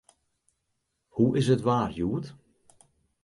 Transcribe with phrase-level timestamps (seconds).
[1.13, 2.27] Hoe is it waar hjoed?